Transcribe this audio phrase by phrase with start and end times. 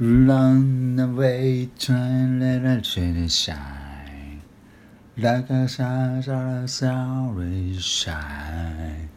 [0.00, 4.42] Run away, try let it shine, shine.
[5.16, 9.08] Like a sunshine, sorry shine.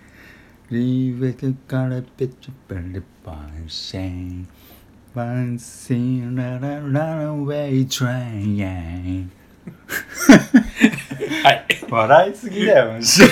[0.69, 3.33] Leave it to color picture, pretty boy,
[5.13, 9.31] One thing, run, run away, train.
[11.43, 13.27] はい笑いすぎだよ、マジで。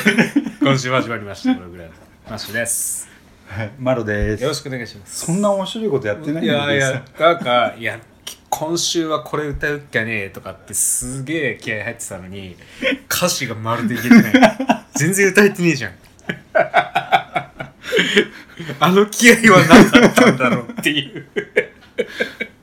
[0.62, 1.92] 今週も始まりましたプログラム
[2.28, 3.15] マッシュです
[3.80, 4.44] マロです。
[4.44, 5.26] よろしくお願いします。
[5.26, 6.72] そんな面白いことやってないんいだけどさ。
[6.74, 8.00] やいやなんかいや
[8.50, 12.56] 今週はこれ歌うっきゃねえとかってすげえ気合入ってたのに
[13.10, 14.34] 歌詞がまるでいけてない。
[14.96, 15.92] 全然歌えてねえじゃん。
[18.80, 21.28] あの気合は何だったんだろうっていう。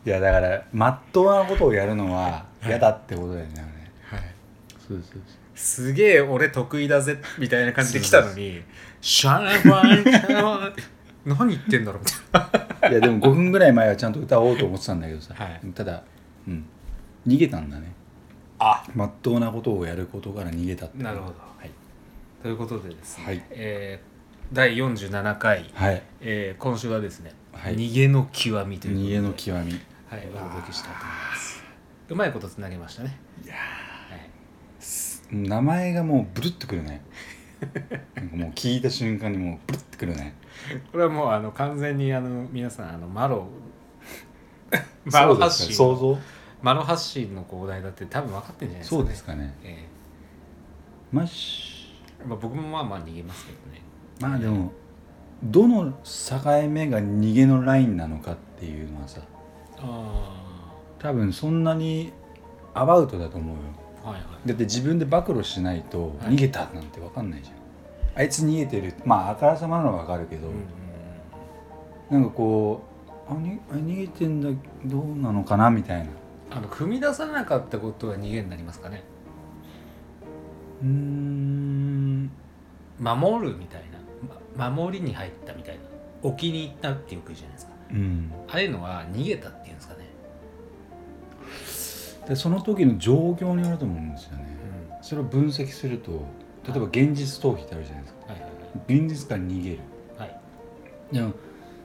[0.05, 3.53] いやだからまっとうなことをやるのは嫌だってことだよね、
[4.05, 4.21] はい。
[4.89, 5.23] そうそう。
[5.55, 8.63] すげえ俺得意だぜみたいな感じで来たのに
[9.03, 10.73] 「シャーワンシャーワン」
[11.27, 12.03] 何言ってんだろう。
[12.03, 12.11] み
[12.81, 15.61] たいやでも5分ぐらい前はちゃんと歌おうと思ってたんだけどさ、はい。
[15.75, 16.03] ただ
[16.49, 16.65] うん。
[17.27, 17.93] 逃げたんだね。
[18.59, 18.85] あ。
[18.95, 21.35] まっとうなことをやることから逃げたってなるほど。
[21.59, 21.71] はい。
[22.43, 23.45] ということでですね、はい。
[23.51, 24.13] えー
[24.53, 26.03] 第47回、はい。
[26.21, 27.77] えー今週はですね、はい。
[27.77, 29.11] 逃げの極みということで。
[29.11, 29.81] 逃げの極み。
[30.09, 31.65] はい、お届けしたいと思います。
[32.11, 33.19] うまいことつなげましたね。
[33.45, 34.31] いやはい。
[34.81, 37.03] ー名前がもうブルッとくるね
[38.15, 40.35] なんかもう聞いた瞬間にもうブルッとくるね。
[40.91, 43.47] これはもうあの完全にあの皆さんあのマロ
[45.05, 46.19] マロ発信想像？
[46.63, 49.55] マロ発信のお題だって多分分かってんじゃないですか、ね、そうですかね。
[49.65, 49.89] え
[51.13, 51.93] まし。
[52.21, 53.83] えまあ、僕もまあまあ逃げますけどね。
[54.21, 54.73] まあでも
[55.43, 59.21] どの境目が逃げのラインなのかっていうのはさ
[59.79, 60.63] あ
[61.01, 62.13] 多分そんなに
[62.75, 63.63] アバウトだと思うよ。
[63.77, 64.23] あはいはい。
[64.49, 66.35] だって自分で暴露しないとはい。
[66.35, 67.57] 逃げたなんて分かんないじゃん、
[68.21, 68.95] あいつ逃げてる。
[69.05, 70.55] まああからさまなのは分かるけど、うん
[72.17, 72.23] うん。
[72.23, 72.83] なんかこ
[73.29, 74.49] うあにあ逃げてんだ
[74.85, 76.11] どうなのかなみたいな。
[76.51, 79.03] あの踏み出さなかったことは逃げになりますかね？
[80.83, 82.31] うーん。
[82.99, 83.83] 守るみたい
[84.59, 85.81] な、ま、守りに入ったみたいな。
[86.23, 87.73] 置きに行ったってよく言うじゃないですか。
[87.91, 88.33] うん。
[88.49, 90.02] ああいうのは逃げたっていうんですかね
[92.29, 94.45] でその時の状況によると思うんですよね。
[94.99, 95.05] うん。
[95.05, 96.11] それを分析すると
[96.69, 98.33] 例えば現実逃避ってあるじゃないですか。
[98.33, 98.53] はいはい
[98.89, 99.79] 現実から逃げる。
[100.17, 100.29] はい。
[100.29, 101.33] はいでも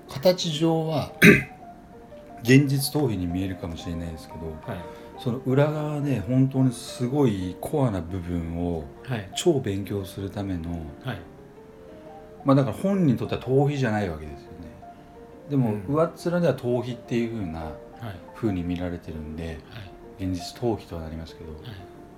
[0.09, 1.11] 形上は
[2.43, 4.39] 現実逃避に見えるかもしれないですけど
[4.71, 4.81] はい。
[5.19, 9.29] その裏側で本当にすごいコアな部分をはい。
[9.35, 10.71] 超勉強するための
[11.03, 11.19] はい。
[12.45, 14.67] まあだから本人にとっては逃避じゃないわけですよね。
[15.49, 15.95] でもうん。
[15.95, 17.71] 上っ面では逃避っていう風なはい。
[18.35, 19.57] 風に見られてるんではい
[20.19, 21.61] 現実逃避とはなりますけどはい。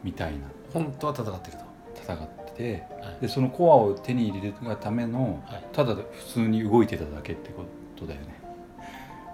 [0.03, 0.39] みたいな。
[0.73, 1.63] 本当は戦ってると。
[2.01, 3.17] 戦っててはい。
[3.21, 5.63] でそのコアを手に入れるがためのはい。
[5.73, 7.65] ただ普通に動いてただけってこ
[7.95, 8.39] とだよね。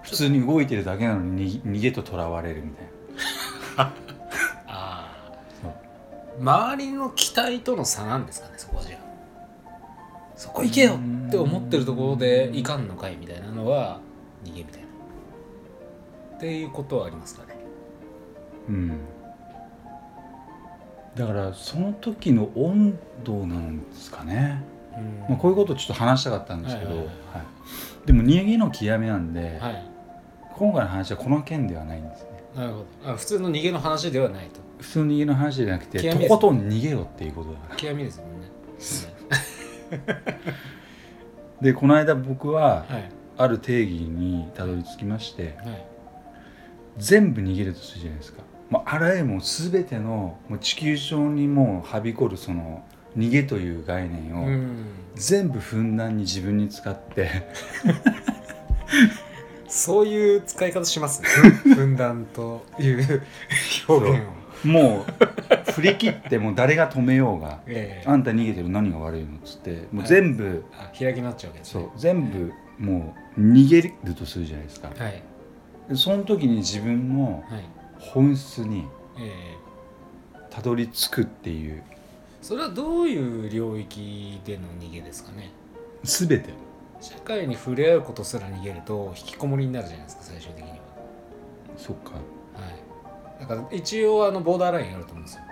[0.02, 2.86] 普通に動いてるだけなのに逃逃げととらわれるみたい
[3.76, 3.92] あ
[4.68, 5.32] あ
[6.40, 8.96] 周りの期待との差なんですかねそこはじゃ。
[8.96, 9.00] あ
[10.36, 14.00] そこ行けよって思ってるところでいかんのかいみたいなのは
[14.44, 14.86] 逃げみたいな。
[16.36, 17.45] っていうことはありますか
[18.68, 18.98] うん。
[21.14, 24.62] だからその時の温度なんですかね、
[25.28, 27.04] まあ、こういうことをちょっと話したかったんですけど、ははい。
[27.04, 28.06] いはい。
[28.06, 29.90] でも逃げの極めなんで、はい。
[30.54, 32.28] 今回の話はこの件ではないんですね。
[32.54, 33.12] なるほど。
[33.12, 34.60] あ普通の逃げの話ではないと。
[34.78, 37.76] 普通の逃げの話じゃなくてとことん逃げろっていうことだから。
[37.76, 38.46] 極みですもんね。
[41.62, 43.10] でこの間僕ははい。
[43.38, 45.84] ある定義にたどり着きましてはい。
[46.96, 52.84] 全部逃げるとするじゃないですか、まあ、あらゆるもう全てのもう地球上にもうはびこるその
[53.16, 54.86] 逃げという概念をうん。
[55.14, 57.30] 全部ふんだんに自分に使って。
[59.68, 61.28] そういう使い方しますね。
[61.74, 63.22] ふんだんという
[63.88, 64.20] 表現
[64.64, 64.68] を。
[64.68, 65.06] も
[65.68, 68.08] う振り切ってもう誰が止めようがええ。
[68.08, 71.82] あんた逃げてる何が悪いのっつってもう全部、あ開きになっちゃうわけですそう。
[71.82, 74.88] ね全部もう逃げるとするじゃないですか。
[74.88, 75.22] はい。
[75.88, 78.86] でその時に自分のはい本質に
[79.18, 79.56] ええ。
[80.50, 81.82] たどり着くっていう。
[82.42, 85.50] それはどういう領域での逃げですかね？
[86.04, 86.50] 全て。
[87.00, 90.76] 社会に触れ合うことすら逃げると引きこもりになるじゃないですか最終的には。
[91.76, 92.12] そっか。
[92.12, 92.18] は
[93.38, 93.40] い。
[93.40, 95.42] だから一応あのボーダーラインあると思うんですよ。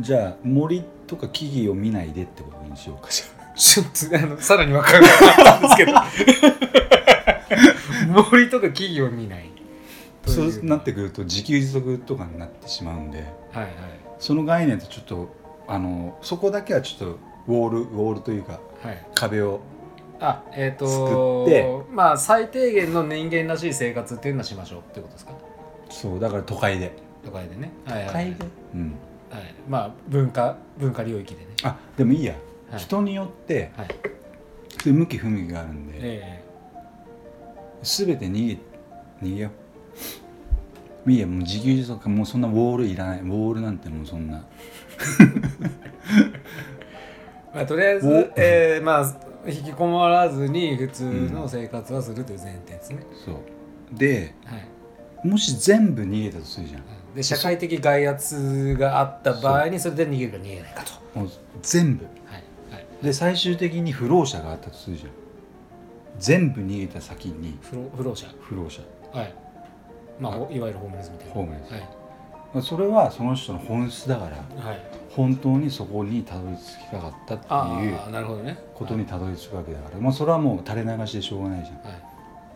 [0.00, 3.10] じゃあ森とか木々を見ないでってことにしようか。
[3.10, 5.92] じ ゃちょっとあのさらに分からなかったんですけど。
[8.30, 9.50] 森とか木々を見ない。
[9.50, 9.53] あ
[10.26, 13.18] そうなってくると自給自足とかになってしまうんで
[13.52, 13.72] はいはい。
[14.18, 15.28] その概念とちょっと
[15.66, 19.06] あのそこだけはちょっとウォールウォールというかはい。
[19.14, 19.60] 壁を
[20.20, 25.32] あえっ、と作ってまあ最低限の人間らしい生活っていうのはしましょうってことですか？
[25.90, 26.92] そうだから都会で。
[27.24, 27.72] 都会でね。
[27.84, 28.32] はいはい、はい。
[28.32, 28.46] 都会で？
[28.74, 28.94] うん。
[29.30, 31.46] はい、まあ文化文化領域でね。
[31.64, 32.34] あでもいいや、
[32.70, 32.80] はい。
[32.80, 33.88] 人によってはい。
[34.82, 36.44] そういう向き不向きがあるんで、え。
[37.82, 38.58] 全て逃げ
[39.22, 39.52] 逃げよう
[41.06, 43.20] いいやもう自給自足もうそんなウォールいらない。
[43.20, 44.44] ウォールなんてもうそんな。
[47.52, 49.14] え まあとりあえずお、えー、まあ
[49.46, 53.36] 引きこもらずに普通の生活はするという前提ですね、そう。
[53.92, 55.28] ではい。
[55.28, 56.82] もし全部逃げたとするじゃん。
[57.14, 61.18] で社会的外圧があった場合にそれで逃げるか逃げないかと。
[61.18, 61.30] もう
[61.62, 62.04] 全部。
[62.04, 62.74] はい。
[62.74, 62.86] はい。
[63.02, 65.10] で最終的に不老者があったとするじゃん。
[66.18, 67.58] 全部逃げた先に。
[67.60, 68.26] 不老不老者。
[68.40, 68.80] 不老者。
[69.12, 69.43] はい
[70.20, 70.58] まあほい。
[70.60, 71.34] わゆるホームレスみたいな。
[71.34, 71.72] ホームレス。
[71.72, 71.78] は
[72.60, 72.62] い。
[72.62, 74.80] それはその人の本質だからはい。
[75.10, 78.58] 本当にそこにたどり着きたかったってあいうあなるほどね。
[78.74, 81.76] ことにたどり着くわけだから、まあ、それはもう垂れ流しでしょうがないじゃん。
[81.78, 82.02] はい。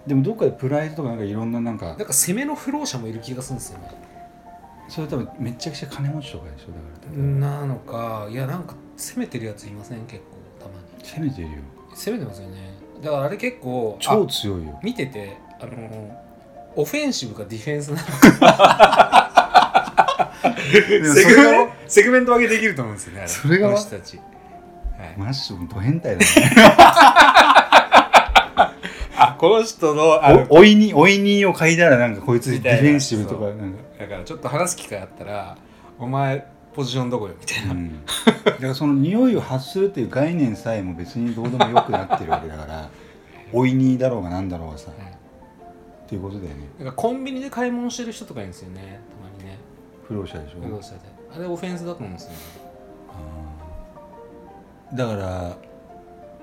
[0.08, 3.90] でもどっかでプライドとかなんかいろんななんかなんか攻めの不老者もいる気がするんですよね。
[4.88, 6.78] それ多分めちゃくちゃ金持ちとかでしょだか
[7.14, 7.22] ら、
[7.60, 10.22] なのかいやなんか攻めてるやついません結
[10.58, 11.05] 構たまに。
[11.05, 11.62] 攻めてるよ。
[11.94, 12.56] 攻めてますよね。
[13.02, 14.78] だからあれ結構超あ強いよ。
[14.82, 16.28] 見ててあの
[16.79, 18.07] オフェンシブかディフェンスなの
[21.09, 23.27] もセグメセグメント分けできると思うんですよね。
[23.27, 24.27] それがこの人たち、はい、
[25.17, 26.27] マッシュもド変態だね
[29.17, 33.79] あこの人のあのおおいにおいにを嗅いだらなんかこいつディフェンシブとかなんか。
[33.99, 35.59] だからちょっと話す機会あったら
[35.99, 38.13] お前ポジションどこよみたいな、うん、だ
[38.53, 42.89] からその匂いを発するっていう概念さえも別にどうでもよくなってるわけだから
[43.53, 45.18] おいにだろうがなんだろうがさ、はい
[46.08, 46.66] っていうことだよね。
[46.78, 48.99] なんかコンビニで買い物してる人とかいるんですよね。
[49.10, 49.58] たまにね。
[50.06, 50.60] 不老者でしょ。
[50.62, 51.05] 不動産で。
[51.31, 52.37] あれオフェンスだと思うんですよね。
[54.94, 55.56] だから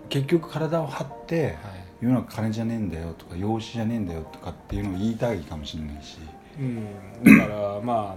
[0.07, 1.55] 結局体を張ってはい。
[1.99, 6.19] 世の中金じゃねえんだよとか養子じゃねえんだよとかっていうのを言いたいかもしれないし。
[6.59, 6.85] うん、
[7.23, 8.15] だからま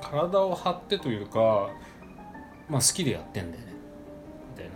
[0.00, 1.70] 体を張ってというか
[2.68, 3.72] まあ好きでやってんだよね。
[4.56, 4.72] みたいな。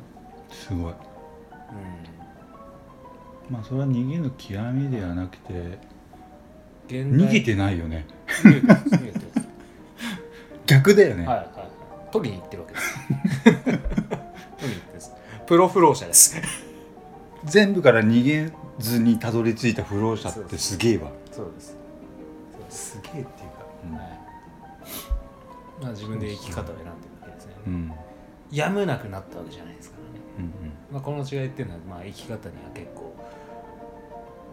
[0.50, 0.92] すごい。
[0.92, 2.09] うん
[3.50, 5.78] まあそれは逃げの極みではなくて
[6.88, 8.06] 逃げてないよね。
[10.66, 11.68] 逆だよね、はいはいはい。
[12.12, 12.94] 取りに行ってるわけです。
[13.44, 13.56] 取
[14.62, 15.12] りに行ってます。
[15.46, 16.40] プロ不老者です。
[17.44, 21.10] 全部から逃げずにたどり着いた不老者ってすげえわ。
[21.32, 21.76] そうです。
[22.70, 23.00] す。
[23.02, 23.34] げえっていうか。
[23.96, 24.18] はい。
[25.82, 26.88] まあ自分で生き方を選んでる
[27.20, 27.72] わけですね、うん。
[27.72, 27.92] うん
[28.52, 30.72] やむなくなったわけじゃないですからね、うん。
[30.92, 33.09] まあ、この違いっていうのは、まあ、生き方には結構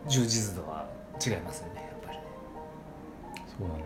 [0.08, 0.88] 充実度は
[1.26, 2.18] 違いますよねやっぱり。
[2.18, 2.24] ね、
[3.58, 3.84] そうだね。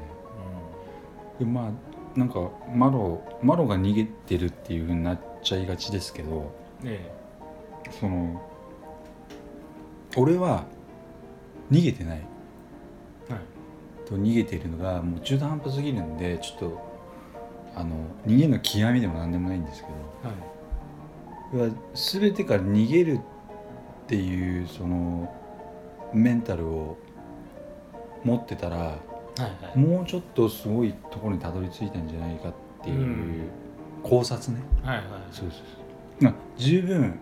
[1.39, 6.51] でまあなんかマロマロが逃げてるっていうふうになっちゃいがちですけど
[6.83, 7.11] うん、え。
[7.99, 8.41] その
[10.17, 10.65] 俺は
[11.71, 12.21] 逃げてない。
[13.29, 13.41] えはい。
[14.07, 16.91] と逃げているのがもう中途半端すぎるんでちょっと
[17.75, 17.95] あの
[18.27, 19.93] 逃げの極みでも何でもないんですけど。
[20.29, 21.71] はい。
[21.93, 23.21] 全てから逃げるっ
[24.07, 25.33] ていうその
[26.13, 26.97] メンタルを
[28.23, 28.95] 持ってたらは
[29.37, 29.77] いはい。
[29.77, 32.53] もうちょっとすごいところにたどり着いたんじゃないかっ
[32.83, 33.49] ていううん。
[34.03, 35.05] 考察ね、はいはい。
[35.31, 35.57] そうそうそ
[36.21, 36.23] う。
[36.23, 37.19] まあ十分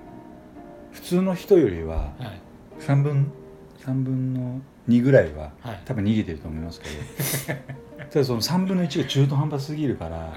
[0.91, 2.81] 普通の人よりははい。
[2.81, 3.31] 3分
[3.79, 5.81] 3分の2ぐらいははい。
[5.85, 7.59] 多分逃げてると思いますけど。
[8.09, 10.33] ただその3分の1が中途半端すぎるから、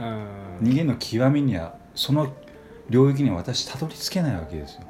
[0.61, 0.69] うん。
[0.69, 2.29] 逃げの極みにはその
[2.91, 4.81] 領域には私たどり着けないわけですよ、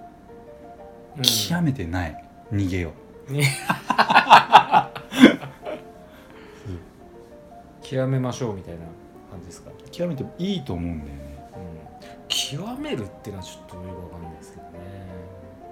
[1.16, 1.22] うん。
[1.22, 2.24] 極めてない。
[2.52, 2.92] 逃げよ
[7.82, 8.80] 極めましょうみたいな
[9.30, 11.48] 感じですか、極めていいと思うんだよね。
[11.54, 14.70] うん、極めるっていうのはちょっとよくわかんないですけどね、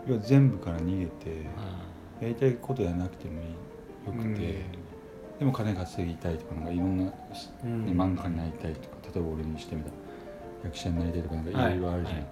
[0.07, 1.87] 要は全部から逃げては
[2.21, 4.65] やりたいことやらなくてもいいよくて、
[5.39, 7.13] でも金稼ぎたいとかなんかいろんな、
[7.65, 7.87] うん。
[7.87, 9.95] ね漫画家になりたいとか例えば俺にしてみたら
[10.65, 11.55] 役者になりたいとかなんかい。
[11.55, 12.27] ろいろあるじゃん、はい。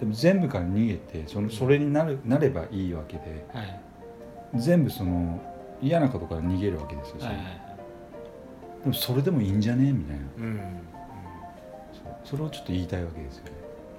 [0.00, 3.80] でも全部から逃げてそのそれになるなればいいわけではいはい
[4.54, 5.40] 全部その
[5.80, 7.44] 嫌なことから逃げるわけですよ、はいはいはい。
[8.82, 9.92] でもそれでもいいんじゃね？
[9.92, 10.22] みたいな。
[10.38, 10.60] うんうん。
[12.24, 13.50] それをちょっと言いたいわけですよね。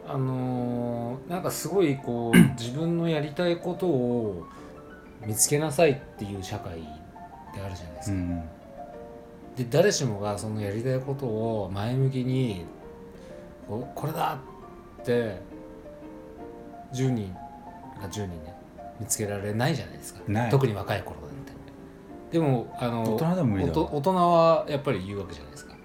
[0.07, 4.45] あのーなんかすごいこう 自分のやりたいことを
[5.25, 6.81] 見つけなさいっていう社会
[7.53, 8.43] であるじゃないですか、うん
[9.55, 12.65] で誰しもがそのやりたいことを前向きに
[13.67, 14.39] これだ
[14.99, 15.39] って
[16.91, 17.31] 10人
[18.01, 18.52] が10人ね
[19.03, 20.21] 見つけられないじゃないですか。
[20.49, 21.51] 特に若い頃なんて。
[22.31, 25.75] でもあの大人大人はやっぱり言うわけじゃないですか。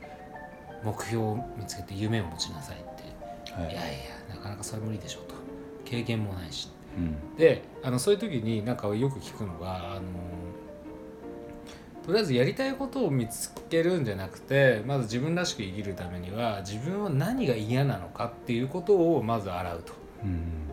[0.84, 3.52] 目標を見つけて夢を持ちなさいって。
[3.52, 3.72] はい。
[3.72, 3.84] いやい
[4.28, 5.34] やなかなかそれ無理でしょうと。
[5.84, 6.70] 経験もないし。
[6.96, 7.36] うん。
[7.36, 10.02] であのそういう時になんかよく聞くのがあの
[12.06, 19.92] とりあえずやりたいことを見つけるんじゃなくてまず自分らしく生きるためには自分は何が嫌なのかっていうことをまず洗うと。
[20.24, 20.67] うん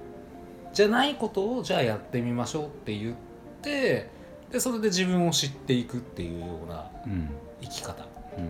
[0.75, 3.15] じゃないことをじゃあやってみましょうって言っ
[3.62, 4.10] て
[4.51, 7.29] でそれで自分を知っていくっていうようなうん。
[7.62, 8.03] 生き方。
[8.38, 8.50] うん。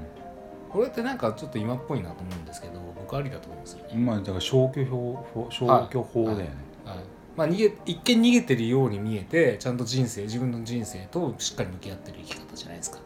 [0.70, 3.74] これってなんかちょっと今っぽいなと思うんですけど僕ありだと思うんです。
[3.74, 6.50] よね、まあだから消去法消去法だよね、
[6.84, 6.98] はい。
[7.38, 12.98] まあ、逃げ一見逃げてるように見えてちゃんと人生自分の人生としっかり向き合ってる生き方じゃないですか。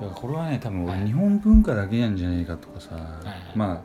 [0.00, 0.98] だからこれはね多分はい。
[0.98, 3.38] 俺日本文化だけなんじゃないかとかさ、いはい。
[3.54, 3.80] まあ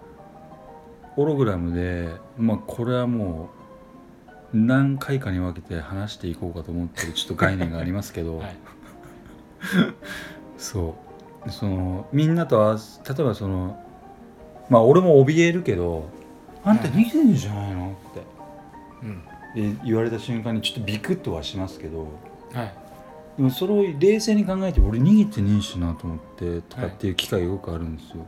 [1.15, 3.56] オログラムでまあこれはもう
[4.53, 8.55] 何回かに分けて話していこうかと思ってるちょっと概念がありますけど、 はい。
[10.57, 10.95] そ
[11.45, 11.51] う。
[11.51, 12.77] そのみんなとあ
[13.07, 13.81] 例えばその
[14.69, 16.09] まあ俺も怯えるけど
[16.65, 18.21] 「あんた逃げてんじゃないの?」って。
[19.03, 19.21] うん。
[19.55, 22.07] で言われた瞬間にちょっとビクッとはしますけど。
[22.53, 22.73] はい。
[23.37, 28.25] でもそれを冷静に考えて俺逃げてねえしなと思ってとかっていう機会がよくあるんですよ。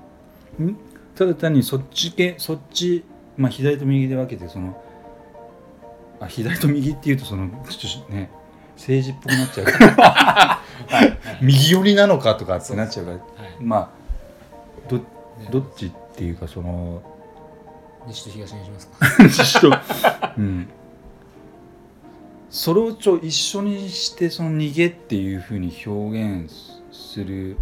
[0.63, 0.75] ん
[1.15, 3.03] ただ単にそっち系そっち、
[3.35, 4.79] まあ、左と右で分けてその
[6.19, 8.29] あ左と右っていうとそのちょっとね
[8.75, 9.65] 政治っぽくなっちゃう。
[9.65, 11.07] か ら
[11.41, 13.25] 右寄りなのかとかってなっちゃうからはい。
[13.59, 13.89] まあ
[14.89, 15.03] どね。
[15.51, 17.01] どっちっていうかその
[18.07, 20.33] 西と東にしますか。
[20.37, 20.67] うん、
[22.49, 26.51] それをちょ一緒にしてその逃げっていうふうに表現
[26.91, 27.57] する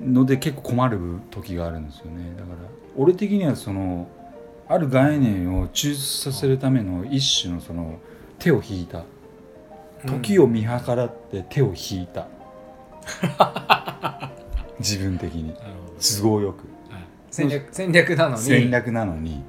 [0.00, 0.98] ので結構困る
[1.30, 2.34] 時があるんですよね。
[2.36, 2.56] だから
[2.96, 4.08] 俺的にはその
[4.68, 7.98] ある概念を抽出させるための一種のその
[8.38, 9.04] 手を引いた。
[10.06, 12.28] 時を見計らって手を引いた、
[14.78, 15.54] 自分的に。
[15.98, 16.58] 都合よく。
[16.92, 17.02] はい。
[17.30, 18.42] 戦略戦略なのに。
[18.42, 19.32] 戦略なのに。
[19.32, 19.40] はい。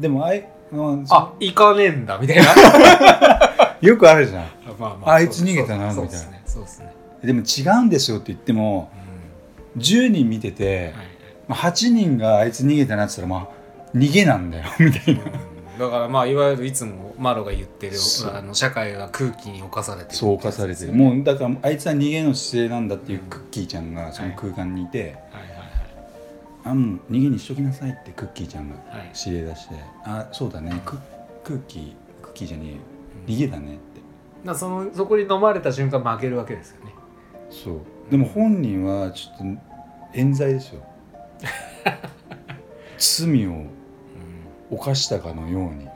[0.00, 2.42] でもあい、まあ行かねえんだみたいな。
[3.80, 4.44] よくあるじゃん。
[4.78, 5.92] まああいつ逃げたなみたいな。
[5.94, 6.42] そうですね。
[6.44, 6.92] ですね
[7.22, 8.90] でも違うんですよって言っても
[9.76, 9.80] うん。
[9.82, 10.94] 10人見てて、はい
[11.46, 13.59] まあ、8人があいつ逃げたなって言ったらまあ
[13.94, 15.24] 逃げなんだよ みたいな。
[15.24, 17.96] うんだからまあいわゆるいつもマロが言ってる
[18.34, 20.92] あの社会は空気に侵されてるそう犯されてる。
[20.92, 25.20] もうだからあいつは逃げの姿勢なんだっていうクッキーちゃんがその空間にいて、はいはい
[26.62, 28.98] あもう逃げにしときなさいってクッキーちゃんがはい。
[28.98, 30.98] はい指令出してあそうだねク
[31.44, 32.74] クッキークッキーじゃね
[33.26, 33.70] え逃げだねって。
[33.70, 33.80] だか
[34.44, 36.92] らそのそこに飲まれた瞬間負けるわけですよね。
[37.50, 37.80] そう。
[38.10, 39.44] でも本人はちょっと
[40.12, 40.82] 冤罪ですよ。
[42.98, 43.64] 罪を
[44.70, 45.88] 犯したかのように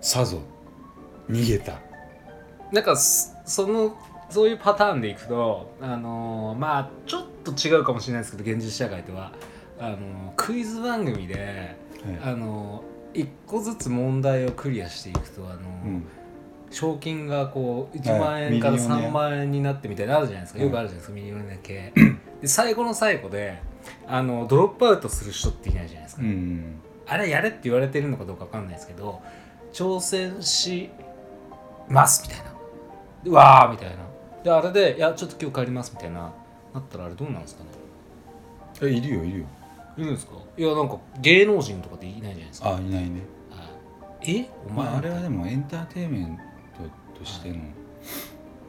[0.00, 0.40] さぞ
[1.30, 1.78] 逃げた。
[2.72, 3.96] なんかそその
[4.30, 9.32] そういうパターンでいくとあのーまあちょっと違うかもしれないですけど現実社会では。
[9.80, 9.98] あのー
[10.36, 11.76] クイズ番組で
[12.22, 16.04] あのー一個ずつ問題をクリアしていくとあのーうん。
[16.70, 21.92] 賞金がこうはい1万円からミリオネア3万円になってみたいなのあるじゃないですか、はいよくあるじゃないですかミリオネア系
[22.42, 23.62] で最後の最後で
[24.06, 29.20] あのドロップアウトする人っていないじゃないですか、うんあれやれって言われてるのかどうかわかんないですけど
[29.72, 30.90] 挑戦し
[31.88, 32.52] ますみたいな。
[33.24, 33.96] でわーみたいな。
[34.44, 36.32] であれでいやちょっと今日帰りますみたいな。
[36.74, 37.70] なったらあれどうなんですかね。
[38.82, 39.44] えいるよいるよ。
[39.96, 40.34] いるんですか？
[40.56, 42.76] いやなんか芸能人とかっていないじゃないですか。
[42.76, 43.22] あいないね。
[43.50, 43.64] は
[44.22, 44.40] い。
[44.40, 44.48] え？
[44.68, 46.38] お前、まああれはでもエンターテインメン
[47.14, 47.56] トとしての、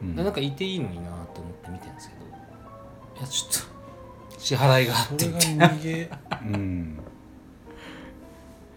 [0.02, 0.16] うん。
[0.16, 2.20] なんかいていいのになと思って見てるんですけど。
[2.24, 3.52] いやちょっ
[4.34, 5.68] と支払いがあってそれがみたいな。
[5.68, 6.10] 逃げ。
[6.42, 6.98] うん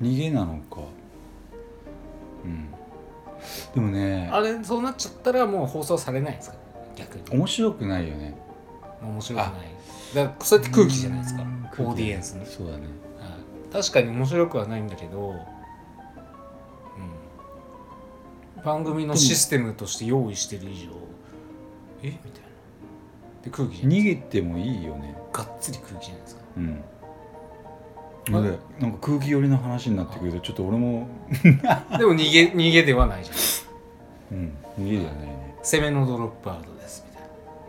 [0.03, 0.81] 逃げなのか。
[2.45, 2.69] うん。
[3.73, 6.57] でもねあれそうなっちゃったらもう放送されないんですか？
[6.95, 7.23] 逆に。
[7.37, 8.37] 面白くないよね。
[9.01, 9.51] 面白くない。
[10.15, 11.41] だからそうやって空気じゃないですか。
[11.41, 12.83] うんオーディエンスの、はいそうだね。
[13.71, 15.29] 確かに面白くはないんだけど、
[18.57, 20.91] うん、番組のシステムとして用意してる以上
[22.03, 22.11] え？
[22.23, 22.47] みたいな。
[23.43, 25.17] で空気逃げてもいいよね。
[25.33, 26.41] がっつり空気じゃないですか。
[26.57, 26.83] うん
[28.31, 31.07] あでなんか空気寄りの話になってくるとちょっと俺も
[31.43, 31.49] で
[32.05, 34.37] も逃げ逃げではないじゃん。
[34.37, 35.55] うん逃げではないね。
[35.61, 37.19] 攻めのドロップアウトですみた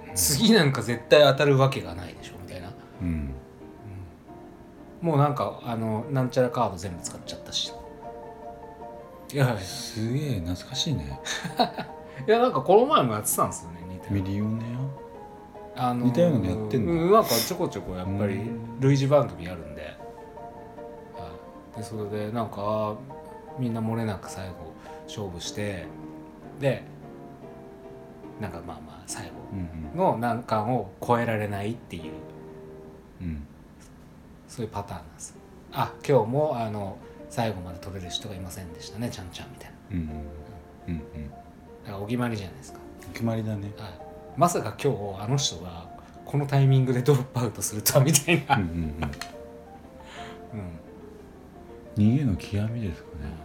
[0.07, 0.15] いな。
[0.15, 2.69] 次なんか絶対当たるわけがないでしょみたいな。
[3.03, 3.31] うん。
[5.03, 7.73] もうなんかあのなんちゃらカード全部使っちゃったし。
[9.33, 11.19] いやすげえ懐かしいね。
[12.27, 14.23] いやなんかこの前もやってたんですよね似たような。
[14.23, 14.65] ミリオネ
[15.77, 16.93] あのー似たようなのやってんの？
[16.93, 18.81] うんなんかちょこちょこやっぱりうん。
[18.81, 19.99] 類似番組あるんで,、はい、
[21.77, 22.97] でそれでなんか
[23.59, 24.73] みんな漏れなく最後
[25.07, 25.87] 勝負して
[26.61, 26.83] で
[28.41, 29.31] なんかまあまあ最
[29.95, 32.03] 後の難関を超えられないっていう。
[33.23, 33.27] うん。
[33.29, 33.47] うん
[34.55, 35.35] そういうパターンなんです。
[35.73, 36.97] あ今日もあの
[37.29, 39.77] 最後まで取れる人がいませんでしたねちゃんちゃんみたいな。
[39.91, 39.99] ううん。
[39.99, 41.31] うんうん。
[41.31, 41.37] だ
[41.87, 42.79] からお決まりじゃないですか、
[43.13, 43.73] 決まりだね。
[43.77, 43.93] はい、
[44.37, 45.89] まさか今日あの人が
[46.25, 48.75] このタイミングでドロップアウトするとはみたいな、うんうんうん。
[48.75, 48.77] う
[50.63, 50.84] ん
[51.97, 53.45] 逃げの極みですかね。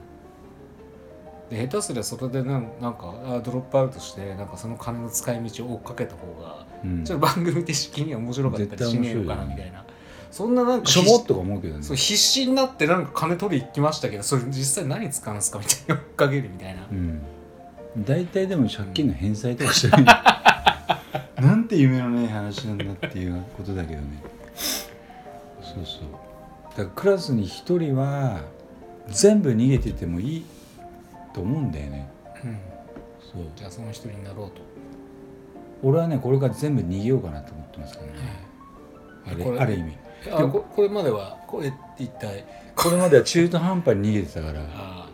[1.49, 7.03] で下手すりゃそれでなんなんかあドロップアウトしてなんかその金の使い道を追っかけた方が、うん。
[7.03, 9.09] ちょっと番組的には面白かったりしね。
[9.09, 9.83] えのかなみたいな。
[10.31, 11.83] そんななんかしょぼっとか思うけどね。
[11.83, 17.21] そう必死になってなんか金取り行きましたけどそれ実際何使うんすかみたいな追っかけるみたいな、うん。
[17.97, 20.05] 大体でも借金の返済とかしてる
[21.41, 24.21] なんて夢のない話なんだっていうことだけどね。
[24.55, 26.28] そうそう
[26.71, 28.41] だからクラスに一人は
[29.07, 30.45] 全部逃げててもいい
[31.33, 32.09] と思うんだよね。
[32.43, 32.59] うん。
[33.21, 33.43] そう。
[33.55, 34.61] じゃあその一人になろうと、
[35.83, 38.13] 俺はねこれから全部逃げようかなと思ってますからね。
[39.25, 39.97] あこれれある意味。
[40.31, 42.45] あここれまではこれ一体
[42.75, 44.61] これまでは中途半端に逃げてたから。
[44.73, 45.09] あ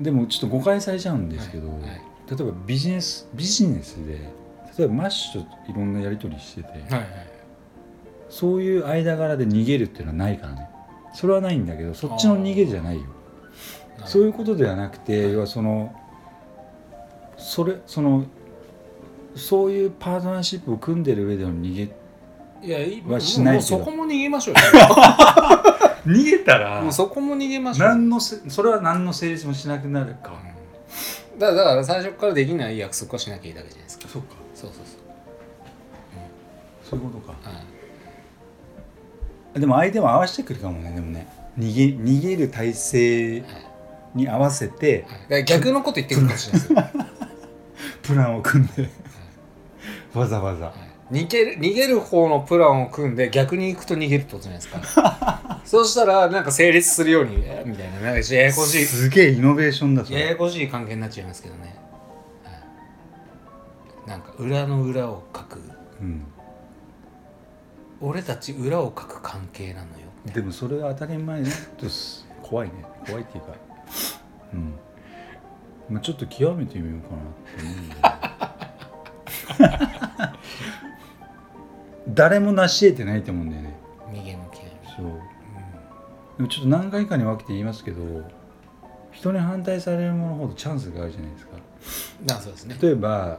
[0.00, 1.90] でもちょっと誤解されちゃうんですけど、はいはい。
[2.30, 4.18] 例えばビジネスビジネスで
[4.76, 7.35] 例えばマッシュといろんなやり取りしてて、あはいはい
[8.28, 10.68] そういう間柄で逃げるっていうのはないからね。
[11.14, 13.02] それはないんだけどそっちの逃げじゃないよ。
[14.04, 15.94] そういうことではなくて要はその
[17.38, 18.26] それその
[19.34, 21.82] そういうパートナーシップを組んでる上での逃げ
[22.62, 23.66] いやはしないけど。
[23.66, 24.60] そこも逃げましょうよ。
[26.06, 30.32] 逃げたらもうそこも逃げましょう何のせそれは何の成立もしなくなるか、
[31.34, 31.38] うん。
[31.38, 34.08] だからだから最初からできない約束はしなきゃいいだけじゃないですか。
[34.08, 34.28] そうか。
[34.54, 34.96] そうそうそう。
[36.90, 37.32] そういうことか。
[37.42, 37.75] はい
[39.58, 41.26] でも相手も合わせてくるかもねでもね。
[41.58, 43.44] 逃げ逃げる体制
[44.14, 47.16] に合わせてはい、逆のこと言ってくるかもしれないですよ、は い
[48.02, 48.88] プランを組んで。
[50.14, 50.72] わざわざ。
[51.10, 55.60] 逃げる逃げる方のプランを組んで逆に行くと逃げるってことじゃないですか。
[55.64, 57.94] そうしたらなんか成立するようにえみたいな。
[57.94, 58.84] なんかややこしい。
[58.84, 61.76] すげえイノベーションだややこしい関係になっちゃいますけどね、
[62.44, 62.50] は
[64.06, 65.60] い、なんか裏の裏を書く。
[66.00, 66.22] うん
[68.00, 70.06] 俺たち裏を書く関係なのよ。
[70.34, 71.50] でもそれは当たり前ね。
[72.42, 72.84] 怖いね。
[73.06, 73.54] 怖いっていうか。
[74.52, 74.74] うん。
[75.90, 77.88] まあちょっと極めてみようかなって思うん
[80.20, 80.38] だ
[82.08, 83.76] 誰も成し得てないと思うんだよね。
[84.12, 85.06] 右の極み、そう。
[86.36, 88.02] でもちょっと何回かに分けて言いますけど
[89.10, 91.56] 人に反対されるものほどチャンスがあるじゃないですか。
[92.22, 92.76] うん、あそうですね。
[92.80, 93.38] 例えば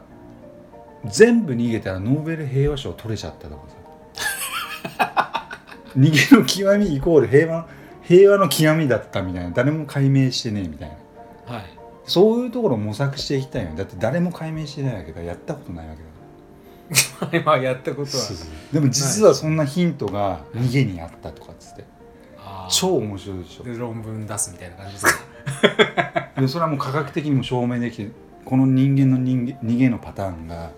[1.06, 3.76] 全部逃げたらノーベル平和賞取れちゃったとかさ
[5.98, 7.66] 逃げの極みイコール平和
[8.02, 9.50] 平和の極みだったみたいな。
[9.50, 10.96] 誰も解明してねえみたい
[11.48, 11.54] な。
[11.54, 11.64] はい。
[12.04, 15.22] そういうところを模索していきたいよだって誰も解明してないわけだ。
[15.22, 18.24] やったことないわけだ今 やったことは。
[18.72, 21.84] でも実はそんなヒントが逃げにあったとかっつって。
[22.38, 22.72] あー。
[22.74, 23.64] 超面白いでしょ。
[23.64, 26.40] で論文出すみたいな感じですか？
[26.40, 28.10] でそれはもう科学的にも証明できて
[28.44, 30.70] この人間の人間逃げのパターンが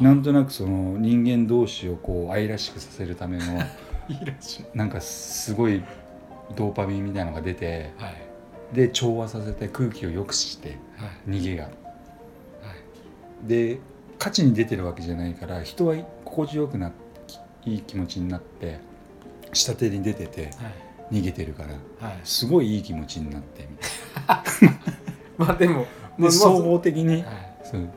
[0.00, 3.44] なんとなくその人間同士をこう愛らしくさせるための
[4.74, 5.82] なんかすごい
[6.54, 8.14] ドーパミンみたいなのが出てはい。
[8.74, 11.30] で調和させて空気を良くしてはい。
[11.30, 11.64] 逃げが。
[11.64, 11.70] は
[13.44, 13.48] い。
[13.48, 13.78] で
[14.18, 16.92] 勝ちに出てるわけじゃないから人は心地よくなっ
[17.64, 18.78] ていい気持ちになって
[19.52, 20.52] 下手に出ててはい。
[21.12, 22.20] 逃げてるからはい。
[22.24, 24.34] すごいいい気持ちになってみた
[24.66, 24.70] い
[25.38, 25.80] まあでも
[26.18, 27.58] なま総合的にはい。
[27.64, 27.88] そう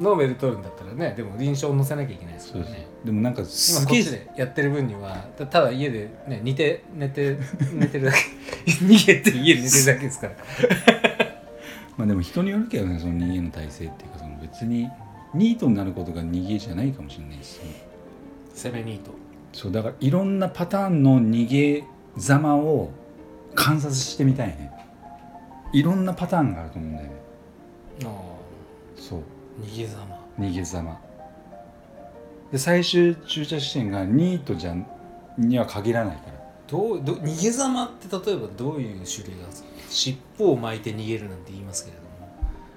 [0.00, 2.88] ノーベル取るんだったらねでも臨床載せなきゃいけないですからね。
[3.04, 7.36] でもなんか今こっちでやってる分にはたただ家でね寝て寝て
[7.72, 8.18] 寝てるだけ。
[8.84, 10.34] 逃げて家で寝てるだけですから。
[11.96, 14.88] まあでも人によるけどねその逃げの体制っていうかその別に
[15.34, 17.60] ニートになることが逃げじゃないかもしれないです
[18.54, 19.12] 攻めニート。
[19.52, 21.84] そうだからいろんなパターンの逃げ
[22.16, 22.90] ざまを
[23.54, 24.70] 観察してみたいね。
[25.72, 27.12] いろんなパターンがあると思うんだよね。
[28.04, 28.06] あ
[28.96, 29.18] そう。
[29.20, 29.22] あ
[29.60, 31.00] 逃げざま逃げざま
[32.52, 34.86] で最終駐車地点がニートじゃん
[35.38, 36.32] には限らないから。
[36.66, 39.46] どうど逃げざまって例えばどういう種類が
[39.88, 42.08] 尻尾を巻いて逃げるなんて言いますけれども。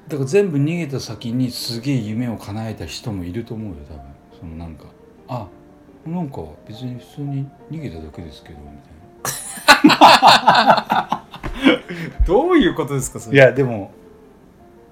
[0.07, 4.01] だから全部逃げた先にすげえ夢を叶えた人もいると思うよ多分。
[4.39, 4.85] そのなんか
[5.27, 5.47] あ
[6.05, 8.83] なんか別に普通に逃げただけですけどみたいな。
[12.27, 13.91] どういうことですかそいやでも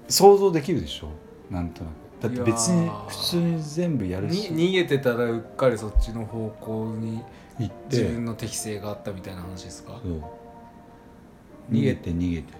[0.08, 1.08] 想像できるでしょ
[1.52, 1.92] なんとなく。
[2.22, 7.20] だって別に普通に全部やるにし逃げてたらうっかりそっちの方向に
[7.58, 9.98] 行っ自て分の適性があったみたいな話ですか？
[10.02, 10.22] そう。
[11.70, 12.54] 逃げて逃げて。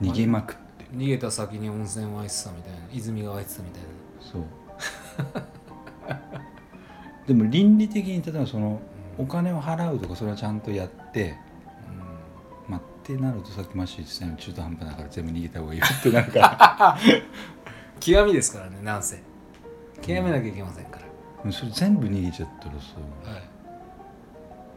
[0.00, 0.84] 逃げまくって。
[0.94, 2.78] 逃げた先に温泉湧いてたみたいな。
[2.92, 3.88] 泉が湧いてたみたいな。
[4.20, 4.42] そう。
[7.26, 8.80] でも倫理的に例えばその
[9.18, 11.36] お金を払うとかそれはちゃんとやって、
[12.68, 16.38] まあ、ってなるとさっきマッシュ言ってたように中途半端だから全部逃げた方がいいよってなるか。
[16.38, 16.98] ら
[18.04, 19.22] 極みですからねなんせ。
[20.00, 20.98] 極めなきゃいけませんか
[21.44, 22.78] ら、それ全部逃げちゃったらさ
[23.30, 23.42] はい。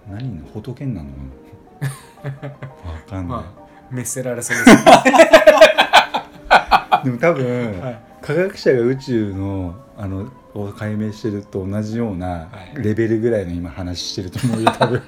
[0.08, 1.14] 何の仏になるの
[2.32, 4.84] かなわかんない、まあ滅せられそうですね。
[7.04, 8.00] でも多分、はい。
[8.22, 12.84] 科学者が宇宙のあのを解明してると同じようなはい。
[12.84, 15.02] レベルぐらいの今話してると思うよ 多分。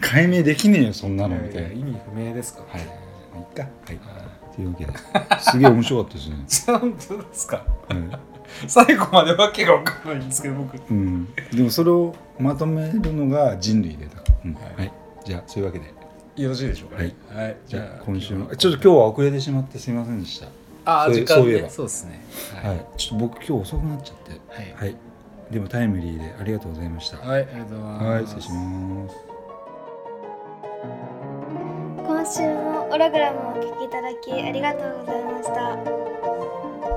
[0.00, 2.86] 解明できねえよそんなのみたいな、意味不明ですからね、
[3.32, 3.62] まあいっか。
[3.62, 3.96] はい。
[3.96, 6.30] はというわけですげえ面白かったです
[6.68, 7.62] ね、い、本当ですかは
[7.94, 8.30] い
[8.66, 14.90] 最後までわけが分かんないんですけど僕うん、でもそれをまとめるのが人類でだから、うんははいい
[15.24, 15.94] じゃあそういうわけで
[16.36, 20.48] よろしいでしょうかはい、はい、じゃあ今週もちょっと今日は遅れてしまってすみませんでした
[20.84, 22.24] あそうい時間ねそういえばそうですね
[22.62, 24.96] はい、ちょっと僕今日遅くなっちゃってはいはい
[25.50, 29.16] でもタイムリーでありがとうございましたはい、ありがとうございますはい失礼します
[32.06, 35.76] 今週もオログラムをお聞きいただきありがとうございました。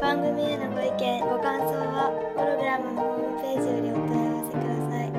[0.02, 5.14] 番組へのご意見ご感想はオログラムのホームページよりお問い合わせください。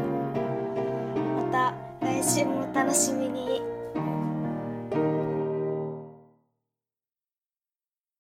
[1.47, 3.64] また来週もお楽しみに。